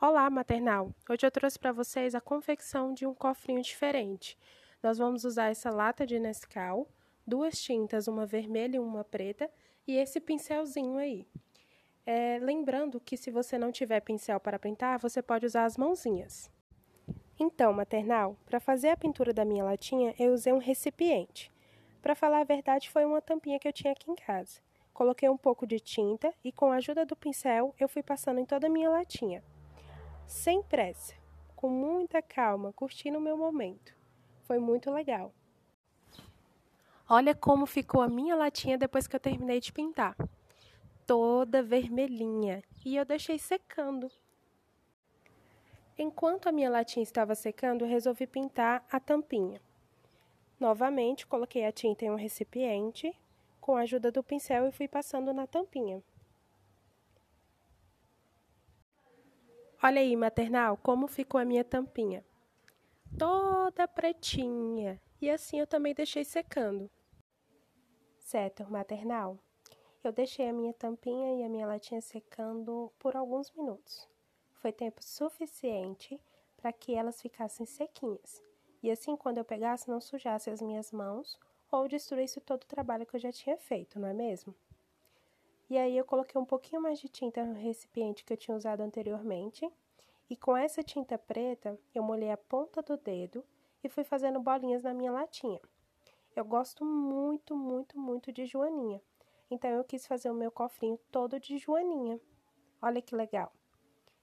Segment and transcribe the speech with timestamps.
[0.00, 0.92] Olá, maternal!
[1.08, 4.36] Hoje eu trouxe para vocês a confecção de um cofrinho diferente.
[4.82, 6.88] Nós vamos usar essa lata de Nescau,
[7.26, 9.48] duas tintas, uma vermelha e uma preta,
[9.86, 11.26] e esse pincelzinho aí.
[12.04, 16.50] É, lembrando que se você não tiver pincel para pintar, você pode usar as mãozinhas.
[17.38, 21.52] Então, maternal, para fazer a pintura da minha latinha, eu usei um recipiente.
[22.02, 24.60] Para falar a verdade, foi uma tampinha que eu tinha aqui em casa.
[24.92, 28.44] Coloquei um pouco de tinta e, com a ajuda do pincel, eu fui passando em
[28.44, 29.42] toda a minha latinha
[30.26, 31.14] sem pressa,
[31.54, 33.94] com muita calma, curtindo o meu momento.
[34.42, 35.32] Foi muito legal.
[37.08, 40.16] Olha como ficou a minha latinha depois que eu terminei de pintar.
[41.06, 42.62] Toda vermelhinha.
[42.84, 44.10] E eu deixei secando.
[45.98, 49.60] Enquanto a minha latinha estava secando, resolvi pintar a tampinha.
[50.58, 53.14] Novamente, coloquei a tinta em um recipiente
[53.60, 56.02] com a ajuda do pincel e fui passando na tampinha.
[59.86, 62.24] Olha aí, maternal, como ficou a minha tampinha.
[63.18, 64.98] Toda pretinha.
[65.20, 66.90] E assim eu também deixei secando.
[68.18, 69.38] Certo, maternal.
[70.02, 74.08] Eu deixei a minha tampinha e a minha latinha secando por alguns minutos.
[74.54, 76.18] Foi tempo suficiente
[76.56, 78.42] para que elas ficassem sequinhas.
[78.82, 81.38] E assim, quando eu pegasse, não sujasse as minhas mãos
[81.70, 84.54] ou destruísse todo o trabalho que eu já tinha feito, não é mesmo?
[85.68, 88.82] E aí eu coloquei um pouquinho mais de tinta no recipiente que eu tinha usado
[88.82, 89.68] anteriormente.
[90.28, 93.44] E com essa tinta preta, eu molhei a ponta do dedo
[93.82, 95.60] e fui fazendo bolinhas na minha latinha.
[96.34, 99.00] Eu gosto muito, muito, muito de joaninha.
[99.50, 102.20] Então eu quis fazer o meu cofrinho todo de joaninha.
[102.80, 103.52] Olha que legal.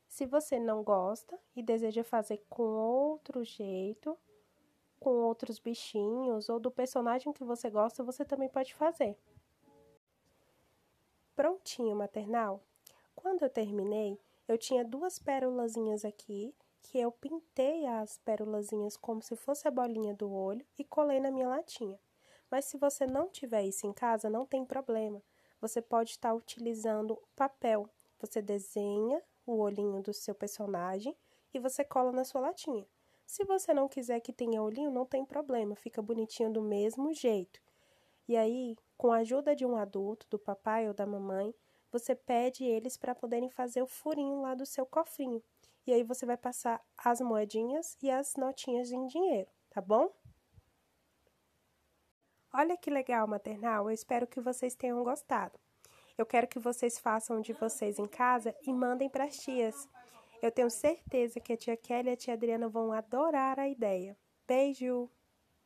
[0.07, 4.17] Se você não gosta e deseja fazer com outro jeito,
[4.99, 9.17] com outros bichinhos ou do personagem que você gosta, você também pode fazer
[11.41, 12.61] prontinho maternal.
[13.15, 14.19] Quando eu terminei,
[14.51, 20.13] eu tinha duas pérolazinhas aqui, que eu pintei as pérolazinhas como se fosse a bolinha
[20.13, 21.97] do olho e colei na minha latinha.
[22.49, 25.23] Mas se você não tiver isso em casa, não tem problema.
[25.61, 27.89] Você pode estar utilizando papel.
[28.19, 31.15] Você desenha o olhinho do seu personagem
[31.53, 32.85] e você cola na sua latinha.
[33.25, 37.61] Se você não quiser que tenha olhinho, não tem problema, fica bonitinho do mesmo jeito.
[38.27, 41.55] E aí, com a ajuda de um adulto, do papai ou da mamãe,
[41.91, 45.43] você pede eles para poderem fazer o furinho lá do seu cofrinho.
[45.85, 50.11] E aí você vai passar as moedinhas e as notinhas em dinheiro, tá bom?
[52.53, 53.89] Olha que legal, maternal.
[53.89, 55.57] Eu espero que vocês tenham gostado.
[56.17, 59.87] Eu quero que vocês façam de vocês em casa e mandem para as tias.
[60.41, 64.17] Eu tenho certeza que a tia Kelly e a tia Adriana vão adorar a ideia.
[64.47, 65.09] Beijo!